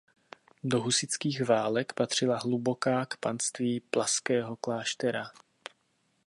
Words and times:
Do 0.63 0.81
Husitských 0.81 1.41
válek 1.45 1.93
patřila 1.93 2.37
Hluboká 2.37 3.05
k 3.05 3.17
panství 3.17 3.79
plaského 3.79 4.55
kláštera. 4.55 5.31